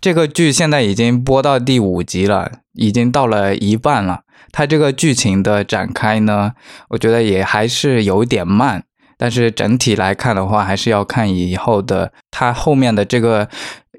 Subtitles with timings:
[0.00, 4.22] 这个剧现在已经播到第五集了，已经到了一半了。
[4.50, 6.52] 它这个剧情的展开呢，
[6.88, 8.84] 我觉得也还是有点慢。
[9.18, 13.50] 但是整体来看的话，还是要看以后的它后面的这个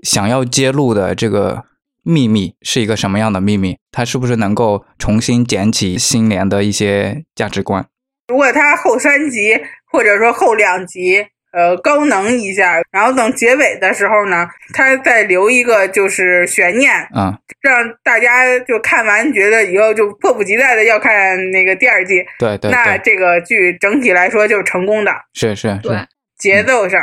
[0.01, 1.65] 想要揭露的这个
[2.01, 7.85] 秘密是一个什么样的秘密，它是不是能够重新捡起新年的一些价值观。
[8.29, 9.55] 如果它后三集
[9.91, 11.27] 或者说后两集。
[11.51, 22.23] 呃，高能一下，然后等结尾的时候呢，他再留一个就是悬念，啊，让大家就看完觉得以后就迫不及待的要看那个第二季。
[22.39, 25.11] 对对，那这个剧整体来说就是成功的。
[25.33, 26.99] 是是是，节奏上，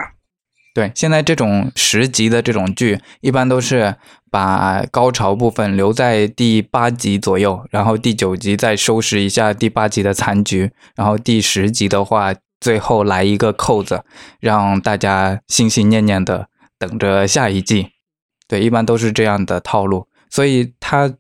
[0.75, 3.97] 对，现在这种十集的这种剧，一般都是
[4.31, 12.33] 把高潮部分留在第八集左右，然后第九集再收拾一下第八集的残局，然后第十集的话。
[12.61, 14.05] 最后来一个扣子，
[14.41, 17.93] 让大家心心念念的等着下一季。
[18.47, 20.09] 对，一般都是这样的套路。
[20.31, 21.13] 所以他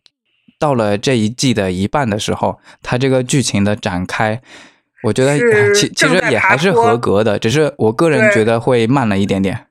[0.58, 4.40] 到了这一季的一半的时候，他这个剧情的展开，
[5.04, 5.38] 我觉得
[5.74, 9.66] 其其实也还是合格的，只是我个人觉得会慢了一点点。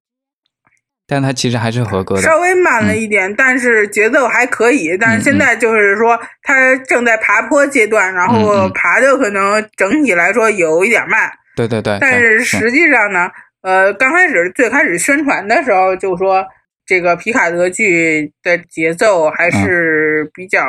[1.09, 4.97] 但他其实还是合格的，稍微慢了一点，但是节奏还可以。
[4.99, 11.31] 但是现在就是说，他正在爬坡阶段，然后爬的可能整体来说有一点慢。
[11.57, 13.29] 对对对，但是实际上呢，
[13.63, 16.45] 呃，刚开始最开始宣传的时候就说，
[16.85, 20.63] 这个皮卡德剧的节奏还是比较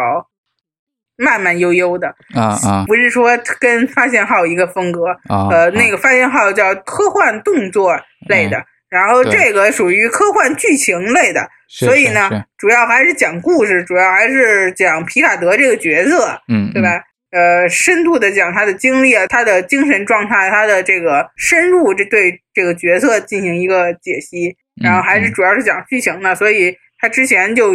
[1.16, 7.94] 慢慢悠悠的啊啊，不是说跟发现号一个风格啊，呃，那个发现号叫科幻动作
[8.28, 17.04] 类的，然后这个属于科幻剧情类的，所以呢，主要还是讲故事，主要还是讲皮卡德这个角色，嗯，对吧？
[17.30, 27.74] 呃，深度的讲他的经历啊，他的精神状态，他的这个深入，这对这个角色进行一个解析，然后还是主要是讲剧情的，所以他之前就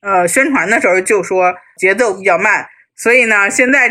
[0.00, 2.66] 呃宣传的时候就说节奏比较慢，
[2.96, 3.88] 所以呢，现在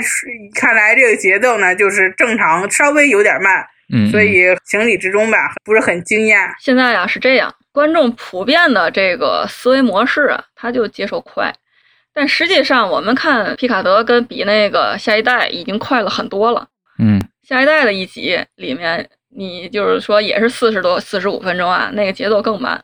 [0.53, 6.38] 看来这个节奏呢就是正常，稍微有点慢，嗯，所以情理之中吧，不是很惊艳。
[6.59, 11.53] 现在呀是这样，观众普遍的这个思维模式啊，他就接受快。
[12.17, 16.67] 但实际上，我们看皮卡德跟比那个下一代已经快了很多了。
[16.97, 22.81] 嗯，下一代的一集里面，你就是说也是四十多、四十五分钟啊，那个节奏更慢。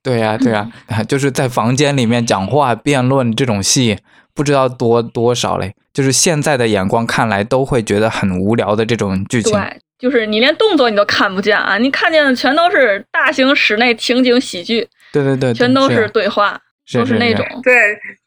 [0.00, 0.70] 对呀，对呀，
[1.08, 3.98] 就是在房间里面讲话辩论这种戏，
[4.32, 5.74] 不知道多多少嘞。
[5.92, 9.52] 就是现在的眼光看来，都会觉得很无聊的这种剧情。
[9.52, 14.88] 对，就是你连动作你都看不见啊，你看见的全都是大型室内情景喜剧。
[15.12, 16.56] 对对对，全都是对话，
[16.94, 17.44] 都是那种。
[17.64, 17.74] 对。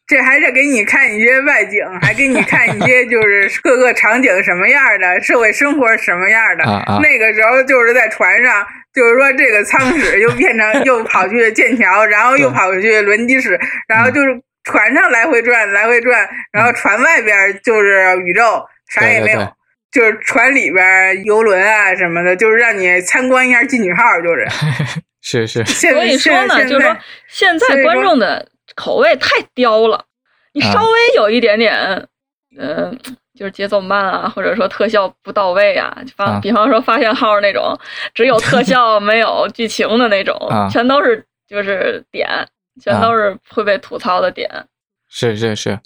[0.06, 6.64] 这还是给你看一些外景，还给你看一些 就是各个场景什么样的，社会生活什么样的。
[7.02, 8.64] 那个时候就是在船上，
[8.94, 13.58] 就是说这个舱室又变成 又跑去剑桥，然后又跑去轮机室，
[13.88, 14.28] 然后就是
[14.62, 19.52] 船上来回转，来回转，然后船外边就是宇宙，啥也没有，
[19.90, 24.46] 就是船里边游轮啊什么的，就是让你参观一下进取号，就是
[25.20, 25.64] 是 是。
[25.64, 26.96] 所以说呢，就是说
[27.26, 28.48] 现在观众的。
[28.76, 30.04] 口味太刁了，
[30.52, 32.06] 你稍微有一点点，
[32.56, 32.96] 嗯，
[33.34, 37.76] 就是节奏慢啊，或者说特效不到位啊，方比方说发现号那种，
[38.14, 40.38] 只有特 效没有剧情的那种，
[40.70, 42.28] 全都是就是点，
[42.80, 44.48] 全都是会被吐槽的点。
[45.08, 45.80] 是是是，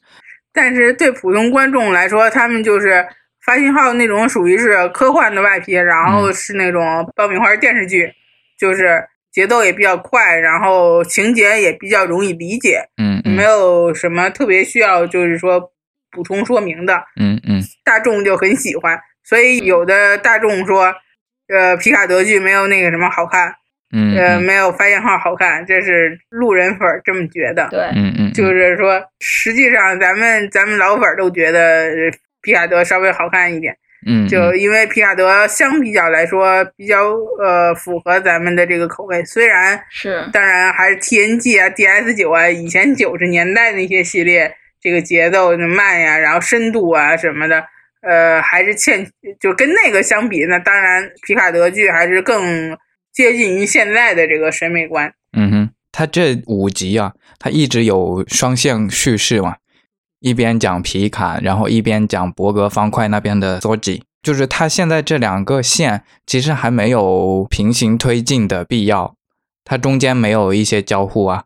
[0.53, 3.07] 但是对普通观众来说，他们就是
[3.47, 6.83] 发信号那种属于是科幻的外皮，然后是那种
[7.15, 8.13] 爆米花电视剧，
[8.59, 9.07] 就是。
[9.33, 15.61] 节奏也比较快，然后情节也比较容易理解，嗯，没有什么特别需要就是说
[16.11, 20.93] 补充说明的，嗯嗯，大众就很喜欢，所以有的大众说，
[21.49, 23.55] 呃，皮卡德剧没有那个什么好看，
[23.95, 31.89] 嗯，呃，没有发现号好看，这是路人粉这么觉得，对，嗯嗯，就是说，实际上咱们咱们老粉都觉得
[32.43, 33.77] 皮卡德稍微好看一点。
[34.07, 37.13] 嗯，就因为皮卡德相比较来说比较
[37.43, 47.63] 呃符合咱们的这个口味，虽然是当然还是 TNG 啊、DS 九啊，以前九十年代那些系列，这个节奏慢呀，然后深度啊什么的，
[48.01, 49.07] 呃，还是欠，
[49.39, 52.77] 就跟那个相比，那当然皮卡德剧还是更
[53.13, 55.13] 接近于现在的这个审美观。
[55.37, 59.57] 嗯哼，他这五集啊，他一直有双向叙事嘛。
[60.21, 69.15] 一边讲皮卡，然后一边讲伯格方块那边的 Zoji，就是他现在这两个线其实还没有平行推进的必要，
[69.65, 71.45] 它中间没有一些交互啊，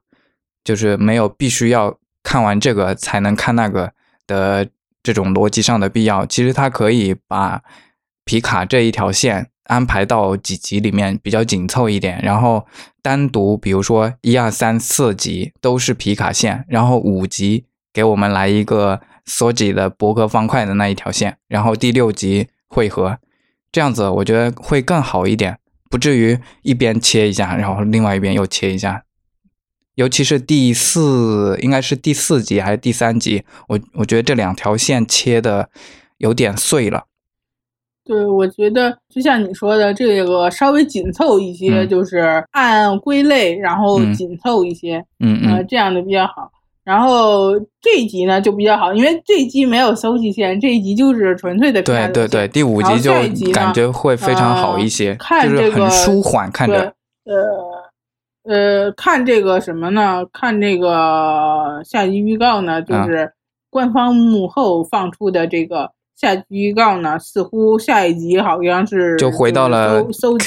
[0.65, 3.93] 就是没有必须要看完这个才能看那个
[4.27, 4.69] 的
[5.03, 6.27] 这种逻辑上的必要。
[6.27, 7.63] 其实它可以把
[8.25, 12.67] 皮卡这一条线安排到几集里面比较紧凑一点，然后
[13.01, 23.19] 单独比如说一二三四集都是皮卡线，然后五集给我们来一个索吉的博格方块的那一条线，然后第六集汇合，
[23.71, 25.59] 这样子我觉得会更好一点，
[25.89, 29.05] 不至于一边切一下，然后另外一边又切一下。
[29.95, 35.71] 尤其是第四，应该是第四集还是第三集，我我觉得这两条线切的
[36.19, 37.05] 有点碎了。
[38.05, 46.51] 对，我觉得就像你说的，这个稍微紧凑一些，就是按归类，然后紧凑一些，嗯嗯，这样的比较好。
[46.85, 53.13] 然后这一集呢就比较好，因为这一集没有搜集线，这一集就是纯粹的对对对，第五集就
[53.53, 56.93] 感觉会非常好一些，就是很舒缓，看着。
[57.25, 60.25] 呃呃，看这个什么呢？
[60.33, 63.33] 看这个下集预告呢，就是
[63.71, 65.91] 官方幕后放出的这个。
[66.17, 70.45] 下集预告呢，似乎下一集好像是就回到了搜集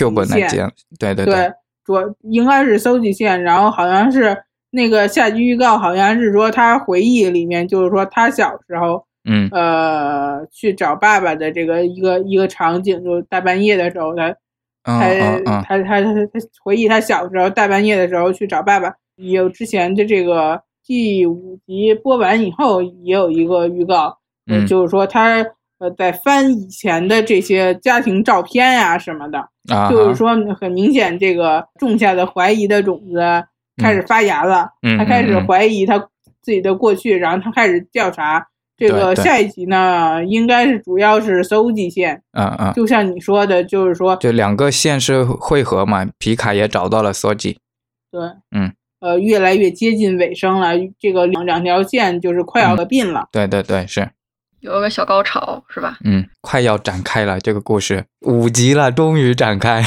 [0.48, 1.52] 线，对对对，
[1.84, 4.36] 主应该是搜集线，然后好像是
[4.78, 9.50] 那个下集预告，好像是说他回忆里面，就是说他小时候，嗯。
[9.52, 14.36] 呃，去找爸爸的这个一个一个场景，就大半夜的时候，他
[14.84, 14.94] 他
[15.44, 24.16] 他他他他回忆他小时候大半夜的时候去找爸爸，有之前的这个第五集播完以后也有一个预告，
[24.46, 25.44] 嗯，就是说他。
[25.80, 29.48] 呃，在翻以前的这些家庭照片呀什么的，
[29.92, 30.30] 就是说
[30.60, 33.20] 很明显，这个种下的怀疑的种子
[33.78, 34.70] 开始发芽了。
[34.98, 35.98] 他开始怀疑他
[36.42, 38.46] 自己的过去，然后他开始调查。
[38.80, 42.22] 这个下一集呢，应该是主要是搜集线。
[42.34, 47.58] 嗯嗯，就像你说的，就是说，就两个线是汇合嘛，皮卡也找到了搜集。
[48.12, 48.22] 对，
[48.56, 53.28] 嗯，呃，越来越接近尾声了，这个两两条线就是快要合并了。
[53.32, 54.08] 对对对，是。
[54.60, 55.98] 有个小高潮是吧？
[56.04, 59.84] 嗯，快要展开了这个故事，五集了，终于展开。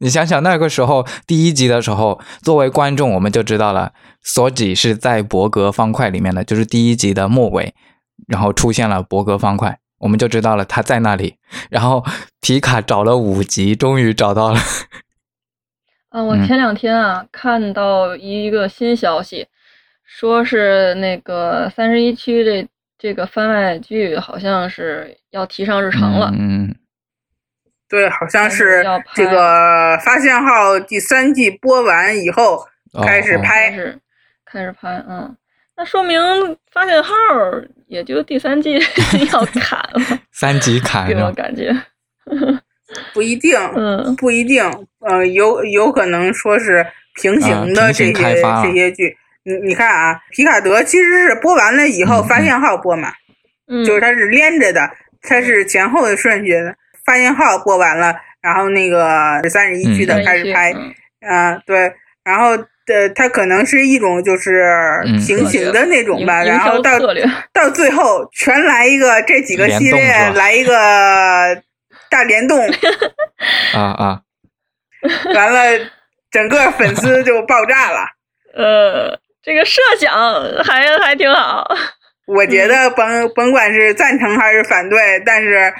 [0.00, 3.92] 你想想那个时候，第一集的时候，作为观众我们就知道了，
[4.22, 7.74] 索吉是在伯格方块里面的，就是第一集的末尾，
[8.26, 11.36] 然后出现了伯格方块，我们就知道了他在那里。
[11.70, 12.04] 然后
[12.40, 14.60] 皮卡找了五集，终于找到了。
[16.10, 19.46] 嗯，我前两天啊看到一个新消息，
[20.04, 22.68] 说是那个三十一区这。
[23.02, 26.76] 这个番外剧好像是要提上日程了，嗯，
[27.90, 28.84] 对，好像是
[29.14, 32.64] 这个《发现号》第三季播完以后
[33.04, 33.68] 开始拍，
[34.46, 35.36] 开始拍，嗯，
[35.76, 36.20] 那说明
[36.72, 37.12] 《发现号》
[37.88, 38.78] 也就第三季
[39.32, 41.74] 要砍了， 三集砍，给我感觉
[43.12, 44.62] 不一定， 嗯，不一定，
[45.00, 46.86] 呃，有有可能说是
[47.20, 48.12] 平行的这些
[48.62, 49.16] 这些剧。
[49.42, 53.12] 你你看啊，皮卡德其实是播完了以后，发现号播嘛，
[53.84, 54.88] 就是它是连着的，
[55.22, 56.54] 它是前后的顺序。
[57.10, 60.72] 发现号播完了，然后那个三十一区的开始拍，
[61.28, 61.92] 啊，对，
[62.22, 66.92] 然后的它可能是一种就是平行的那种吧，然后到
[67.52, 70.72] 到最后全来一个这几个系列来一个
[72.08, 72.64] 大联动，
[73.74, 74.20] 啊啊，
[75.34, 75.90] 完了
[76.30, 78.06] 整个粉丝就爆炸了，
[78.54, 79.18] 呃。
[79.42, 80.12] 这个设想
[80.62, 81.66] 还还挺好，
[82.26, 85.72] 我觉得甭甭管是赞成还是反对，但是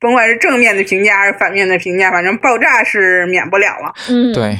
[0.00, 3.92] 甭管是正面的评价还是反面的评价，反正爆炸是免不了了。
[4.08, 4.58] 嗯，对，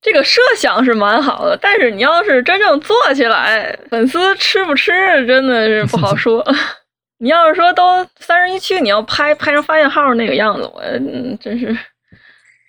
[0.00, 4.92] 这个设想是蛮好的，但是你要是真正做起来，粉丝吃不吃
[5.26, 6.44] 真的是不好 说。
[7.18, 10.82] 你要是说都三十一区，你要拍拍成发现号那个样子，我
[11.40, 11.72] 真是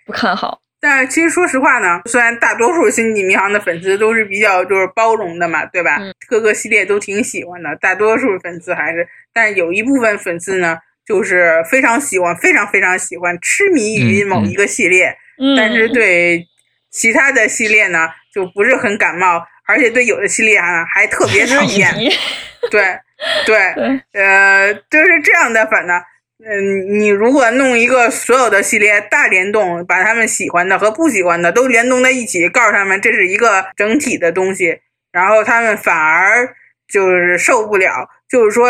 [0.05, 0.59] 不看好。
[0.79, 5.97] 但是其实说实话呢，虽然大多数星际迷航的粉丝都是比较就是包容的嘛，对吧？
[6.27, 15.15] 各个系列都挺喜欢的，大多数粉丝还是，但是有一部分粉丝呢，就是非常喜欢，非常非常喜欢，痴迷于某一个系列，
[15.57, 16.45] 但是对
[16.91, 21.93] 其他的系列呢，就不是很感冒，而且对有的系列啊还特别讨 厌。
[22.71, 22.81] 对
[23.45, 23.57] 对，
[24.13, 26.01] 呃，就是这样的反呢。
[26.45, 34.77] 嗯，你如果弄一个所有的系列大联动，把他们喜欢的和不喜欢的都联动在一起，告诉他们这是一个整体的东西，
[35.11, 36.53] 然后他们反而
[36.91, 38.67] 就是受不了，就是说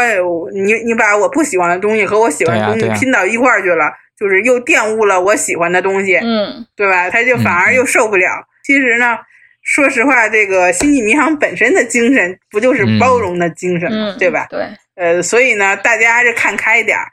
[0.51, 3.89] 你你把我不喜欢的东西和我喜欢的东西拼到一块儿去了，
[4.19, 7.09] 就是又玷污了我喜欢的东西，嗯，对吧？
[7.09, 8.27] 他就反而又受不了。
[8.65, 9.17] 其实呢，
[9.61, 14.15] 说实话，这个星际迷航本身的精神不就是包容的精神吗？
[14.19, 14.47] 对吧？
[14.49, 17.05] 对，呃，所以呢，大家还是看开点儿。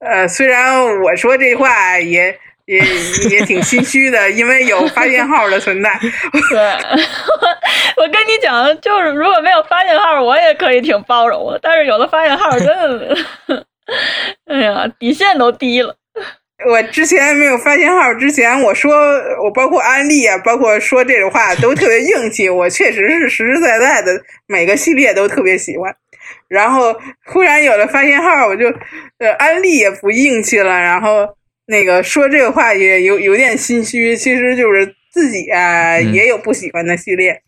[0.00, 2.38] 呃，虽然我说这话也
[2.68, 2.78] 也
[3.30, 5.90] 也挺心虚的，因为有发现号的存在。
[6.50, 6.58] 对，
[7.96, 11.58] 我跟你讲，就是如果没有发现号，我也可以挺包容的。
[11.62, 13.16] 但是有了发现号，真的，
[14.46, 15.96] 哎呀，底线都低了。
[16.66, 18.92] 我之前没有发信号之前，我说
[19.42, 22.50] 我包括安利啊，包括说这种话都特别硬气。
[22.50, 24.12] 我确实是实实在在的，
[24.46, 25.94] 每个系列都特别喜欢。
[26.48, 26.94] 然后
[27.24, 28.66] 忽然有了发信号，我就
[29.20, 30.78] 呃安利也不硬气了。
[30.78, 31.26] 然后
[31.68, 37.42] 那个说这个话也有有点心虚，其实就是自己啊也有不喜欢的系列，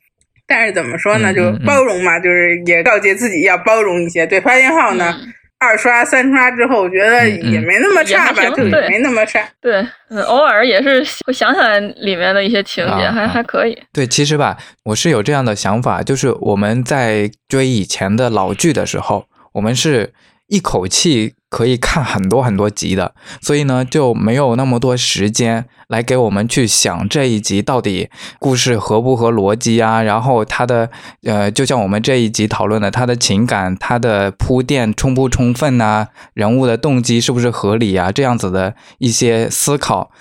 [0.47, 4.27] 但是怎么说呢，就包容嘛，就是也告诫自己要包容一些。
[4.27, 5.19] 对发信号呢。
[5.59, 9.47] 二刷三刷之后，我觉得也没那么差吧，就没那么差。
[9.61, 9.87] 对，
[10.27, 13.79] 偶尔也是会想起来里面的一些情节，还还可以。
[13.93, 20.13] 对，其实吧，我是有这样的想法，就是我们在追以前的老剧的时候，我们是。
[20.53, 30.89] 一口气可以看很多很多集的，所以呢就没有那么多时间来给我们去想这一集到底故事合不合逻辑啊，然后他的
[31.25, 40.13] 呃，就像我们这一集讨论的，他的情感、他的铺垫充不充分呐，人物的动机是不是合理啊，这样子的一些思考。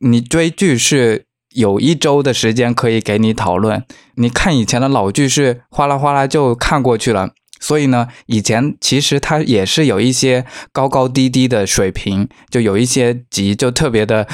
[0.00, 7.30] 你追剧是有一周的时间可以给你讨论，你看以前的老剧是哗啦哗啦就看过去了。
[7.62, 14.26] 所以呢，以前其实它也是有一些高高低低的水平，就有一些集就特别的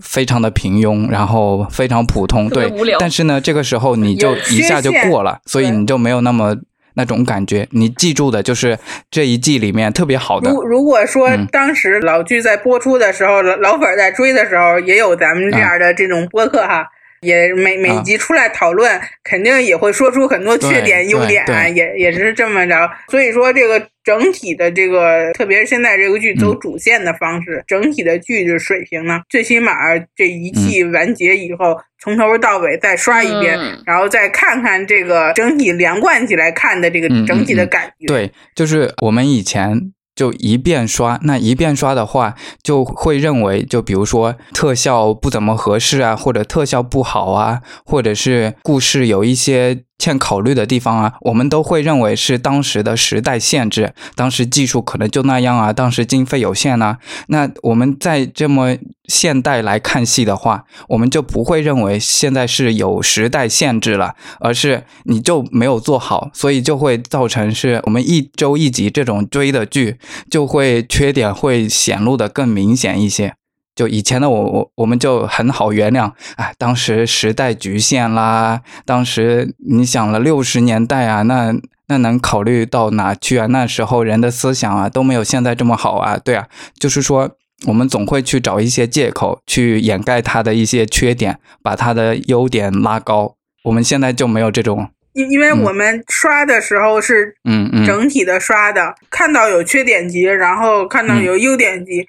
[0.00, 2.68] 非常的平庸，然后非常普通，对。
[2.98, 6.56] 但是呢，这个时候你就一下就过了，所以你就没有那么
[6.94, 7.68] 那种感觉。
[7.70, 8.76] 你记住的就是
[9.10, 10.50] 这一季里面特别好的。
[10.50, 16.84] 如如果说当时老剧在播出的时候，老粉在追的时候，也有咱们这样的这种播客哈。
[17.22, 22.90] 也每每集出来讨论，肯定也会说出很多缺点、优点啊，也也是这么着。
[23.08, 29.72] 所以说，这个整体的这个，特别是现在这个剧走主线的方式，整体的剧的水平呢，最起码
[30.16, 38.06] 这一季完结以后，从头到尾再刷一遍，然后再看看这个整体连贯起来看的这个整体的感觉。
[38.06, 39.92] 对，就是我们以前。
[40.14, 49.84] 就一遍刷，那一遍刷的话，就会认为，就比如说特效不怎么合适啊，或者特效不好啊，或者是故事有一些。
[50.02, 56.96] 欠考虑的地方啊，我们都会认为是当时的时代限制，当时技术可能就那样啊，当时经费有限呢。
[57.28, 73.34] 那我们在这么现代来看戏的话，我们就不会认为现在是有时代限制了，而是你就没有做好，所以就会造成是我们一周一集这种追的剧，就会缺点会显露的更明显一些。
[73.74, 81.54] 就以前的我我我们就很好原谅，哎，当时时代局限啦，当时你想了六十年代啊，那
[81.88, 83.46] 那能考虑到哪去啊？
[83.46, 86.46] 那时候人的思想啊都没有现在这么好啊，对啊，
[86.78, 87.30] 就是说
[87.66, 93.36] 我们总会去找一些借口去掩盖他的一些缺点，把他的优点拉高。
[93.64, 102.06] 我们现在就没有这种，因因为我们刷的时候是嗯嗯整体的刷的，看到有缺点集，然后看到有优点集。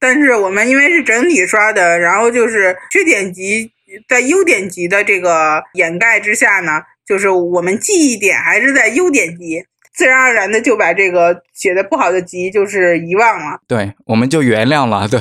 [0.00, 3.70] 但是我们因为是整体刷的，然后就是缺点级
[4.08, 9.64] 在优点级的这个掩盖之下呢，就是我们记忆点还是在优点级，
[9.94, 13.58] 自然而然的就把这个写的不好的集就是遗忘了。
[13.66, 15.08] 对，我们就原谅了。
[15.08, 15.20] 对，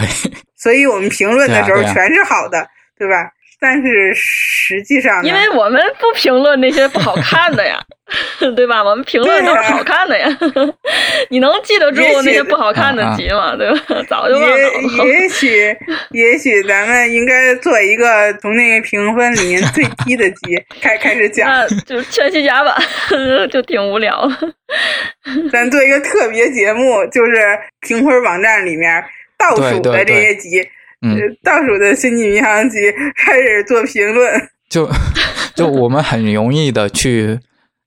[0.56, 3.32] 所以我们评论的时候全是好的，对吧？
[3.60, 7.80] 但是实际上，因为我们不评论那些不好看的呀，
[8.56, 8.84] 对吧？
[8.84, 10.28] 我们评论都是好看的呀。
[11.30, 13.56] 你能记得住那些不好看的集吗？
[13.58, 13.80] 对吧？
[14.08, 14.58] 早就忘了。
[14.58, 15.76] 也也许，
[16.12, 21.50] 也许咱们应该做一个从那个评分里面最低的集开开始讲。
[21.50, 22.78] 那就全息甲吧，
[23.52, 24.32] 就挺无聊。
[25.52, 29.04] 咱做一个特别节目，就是评分网站里面
[29.38, 30.62] 倒数的这些集。
[31.02, 32.78] 嗯，倒数的《星际迷航集》
[33.16, 34.90] 开始做评论，就
[35.56, 37.40] 就我们很容易的去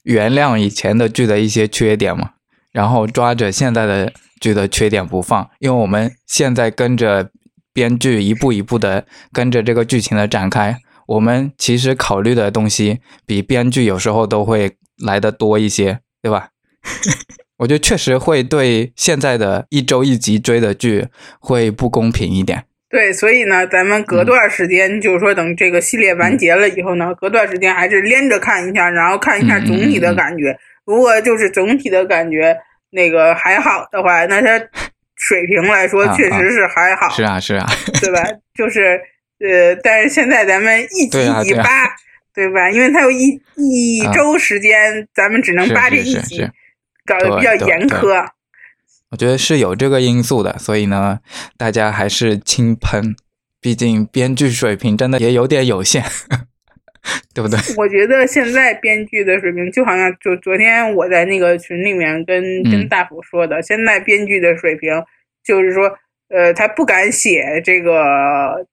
[0.04, 2.30] 原谅以前的剧的一些缺点嘛，
[2.72, 7.30] 然后抓着现在的剧的缺点不放，因为我们现在跟着
[7.72, 10.76] 编剧一步一步的跟着这个剧情的展开，
[11.08, 16.50] 我们其实考虑的东西比编剧有时候都会来的多一些，对吧？
[17.58, 22.64] 我觉得确实会对现在的一周一集追的剧会不公平一点。
[22.90, 30.58] 对，所以呢，咱们隔段时间，就是说等这个系列完结了以后呢，隔段时间还是连着看一下，然后看一下总体的感觉。
[30.84, 32.56] 如果就是总体的感觉
[32.90, 34.58] 那个还好的话，那它
[35.14, 37.08] 水平来说确实是还好。
[37.10, 37.66] 是啊，是啊，
[38.00, 38.24] 对吧？
[38.54, 39.00] 就是
[39.38, 41.64] 呃，但是现在咱们一集一扒，
[42.34, 42.68] 对吧？
[42.70, 46.44] 因为它有一一周时间，咱们只能扒这一集，
[47.06, 48.26] 搞得比较严苛。
[49.10, 51.18] 我觉得是有这个因素的，所以呢，
[51.56, 53.16] 大家还是轻喷，
[53.60, 56.04] 毕竟编剧水平真的也有点有限，
[57.34, 57.58] 对不对？
[57.76, 64.92] 我觉得现在编剧的水平，就好像就昨天我在那个群里面跟跟大虎说的，现在编剧的水平
[65.42, 65.90] 就是说，
[66.28, 68.64] 呃，他不敢写这个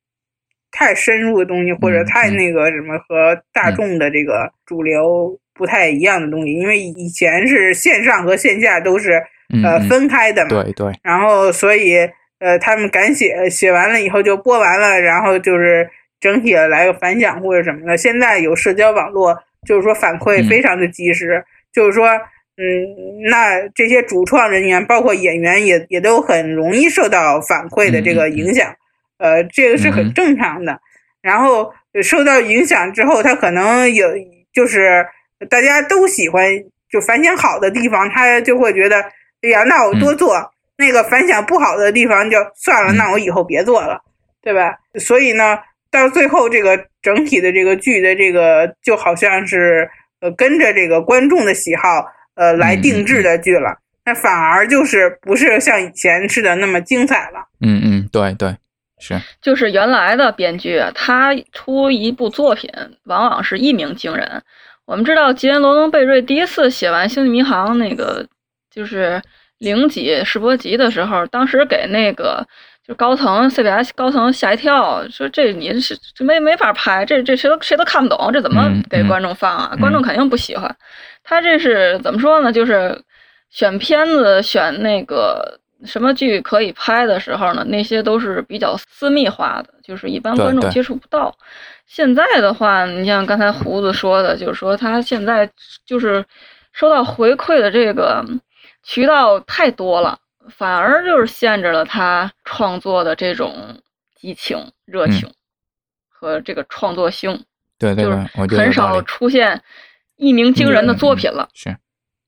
[0.72, 9.20] 太深入的东西，或者太那个什么和大众的这个主流不太一样的东西，因为以前是线上和线下都是
[9.64, 10.50] 呃分开的嘛。
[10.50, 10.94] 对对。
[11.04, 11.98] 然后所以
[12.40, 15.90] 呃，他们敢写，写完了以后就播完了，然后就是
[16.20, 17.98] 整体的来个反响或者什么的。
[17.98, 19.38] 现在有社交网络，
[19.68, 22.08] 就是说反馈非常的及时，就是说。
[22.60, 28.74] 嗯，那这些主创人员，包括演员，也也都很容易受到反馈的这个影响，
[29.20, 30.82] 呃，这个是很正常的。
[31.22, 34.08] 然后受到影响之后，他可能有，
[34.52, 35.06] 就是
[35.52, 36.50] 大家都喜欢，
[36.90, 39.06] 就反响好的地方，他就会觉得，
[39.54, 40.30] 哎呀，那我多做；
[40.78, 44.02] 那个反响不好的地方，就算了，那我以后别做了，
[44.42, 44.78] 对吧？
[45.00, 45.58] 所以呢，
[45.92, 49.90] 到最后这个整体的这个剧的这个，就好像是
[50.22, 51.84] 呃跟着这个观众的喜好。
[52.40, 53.76] 呃，来定制的剧了，
[54.06, 57.48] 那反而就是不是像以前似的那么精彩了。
[57.62, 58.56] 嗯嗯，对对，
[59.00, 59.20] 是。
[59.42, 62.70] 就是原来的编剧，他出一部作品，
[63.06, 64.44] 往往是一鸣惊人。
[64.86, 68.28] 我们知道吉恩·罗登·贝瑞第一次写完《星际迷航》那个
[68.78, 69.20] 就是
[69.58, 72.46] 零几试播集的时候，当时给那个
[72.88, 79.76] 就高层 CBS 高层吓一跳，说这你是这没没法拍，这这谁都谁都看不懂，这怎么给观众放啊？
[79.80, 80.74] 观众肯定不喜欢。
[81.24, 82.54] 他这是怎么说呢？
[82.54, 83.02] 就是
[83.50, 91.36] 选片子、选那个什么剧可以拍的时候呢，那些都是比较私密化的，就是一般观众接触不到。
[91.88, 95.50] 现在的话，你像刚才胡子说的，就是说他现在
[95.84, 96.24] 就是
[96.74, 98.24] 收到回馈的这个
[98.88, 100.18] 渠道太多了，
[100.50, 103.78] 反而就是限制了他创作的这种
[104.16, 105.30] 激情、热情
[106.08, 107.44] 和这个创作性。
[107.78, 108.06] 对对
[108.48, 109.62] 对，很少出现。
[110.16, 111.70] 一鸣惊人的作品了，是，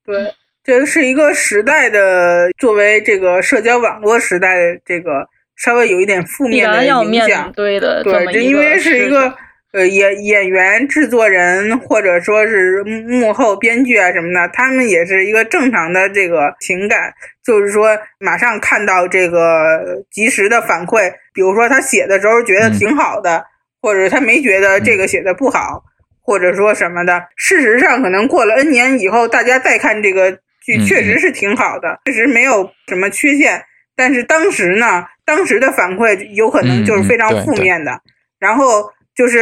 [0.06, 0.32] 对，
[0.64, 9.36] 这是一个时代的，作为这个社交网络时代，这个稍微有一点负面的影响，对的，对，这因为是一个
[9.74, 17.14] 呃演演员、制作人或者说是幕后编剧啊什么的，他们也是一个正常的这个情感，
[17.46, 23.46] 就是说马上看到这个及时的反馈，比如说他写的时候觉得挺好的，
[23.82, 25.84] 或者他没觉得这个写的不好。
[26.22, 30.32] 或者说什么的，事实上可能过了 N 年以后，大家再看这个
[30.64, 33.64] 剧，确实是挺好的，确实没有什么缺陷。
[33.96, 38.00] 但是当时呢，当时的反馈有可能就是非常负面的。
[38.38, 39.38] 然后就是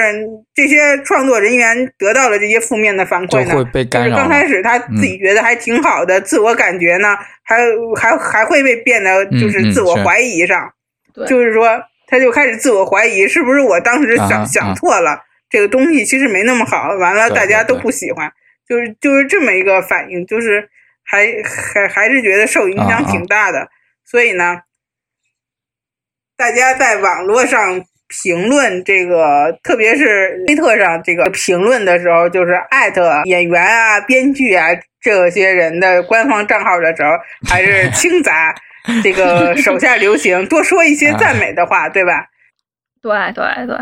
[0.56, 3.52] 这些创作人员得到了这些负面的反馈呢，
[4.10, 7.58] 就是刚开始他自己觉得还挺好的，自我感觉呢，还
[7.96, 10.68] 还还会被变得就是自我怀疑上，
[11.28, 15.22] 就是说他就开始自我怀疑，是不是我当时想想错了。
[15.48, 18.34] 这个东西其实没那么好，完了大家都不喜欢，
[18.68, 20.68] 就是就是这么一个反应，就是
[21.04, 23.68] 还还还是觉得受影响挺大的，
[24.04, 24.62] 所以呢，
[26.36, 34.68] 大家在网络上评论这个，特别是推特上这个评论的时候，就是艾特演员啊、编剧啊
[35.02, 37.10] 这些人的官方账号的时候，
[37.48, 38.56] 还是轻砸
[39.04, 42.28] 这个手下留情，多说一些赞美的话，对吧？
[43.02, 43.78] 对对对。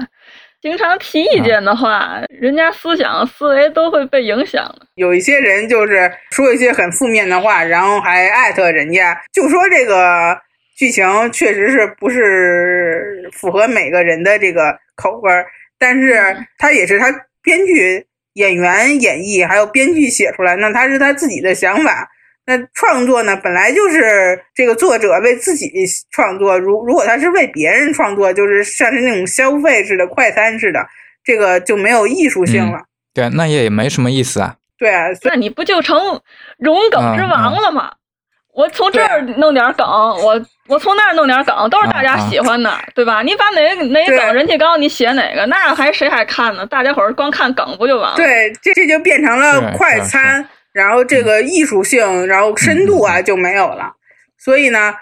[0.62, 10.36] 经常提意见的话，人家思想思维都会被影响有一些人就是说一些很负面的话，然后还艾特人家，就说这个
[10.76, 15.46] 剧情确实是不是符合每个人的这个口味儿，
[15.80, 16.22] 但是
[16.58, 17.10] 他也是他
[17.42, 22.10] 编剧、演员演绎，还有编剧写出来，那他是他自己的想法。
[22.48, 25.72] 那创作呢，本来就是这个作者为自己
[26.12, 26.60] 创作。
[26.60, 30.86] 如如果他是为别人创作，就是像是那种消费式的、快餐式的，
[31.24, 32.84] 这个就没有艺术性了。
[33.14, 34.58] 对，那也没什么意思啊。
[34.78, 35.98] 对啊，那你不就成
[36.60, 37.94] 荣梗之王了吗？
[38.56, 43.22] 我从这儿弄点梗，我我从那儿弄点梗，都是大家喜欢的，对吧？
[43.22, 46.65] 你把哪哪梗人气高，你写哪个，那还谁还看呢？
[46.65, 48.15] 大家伙儿光看梗不就完了？
[48.15, 50.48] 对，这这就变成了快餐。
[50.72, 53.94] 然后这个艺术性，然后深度啊就没有了。
[54.38, 54.94] 所以呢，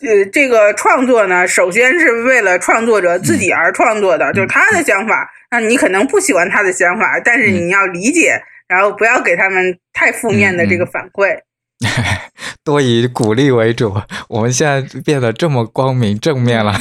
[0.00, 5.30] 呃，这个创作呢，首先是为了创作者自己而创作的，就是他的想法。
[5.50, 11.38] 那你可能不喜欢他的想法，但是你要理解，然后不要给他们太负面的这个反馈。
[12.64, 13.94] 多以鼓励为主。
[14.28, 16.74] 我们现在变得这么光明正面了。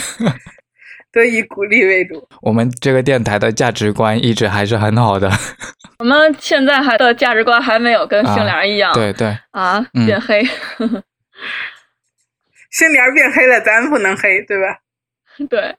[1.12, 2.27] 多以鼓励为主。
[2.41, 5.31] 我们这个电台的价值观一直还是很好的。
[5.99, 10.43] 我们现在还的价值观还没有跟星莲一样，对对啊，变黑。
[12.71, 14.79] 星莲变黑了，咱不能黑，对吧？
[15.49, 15.75] 对。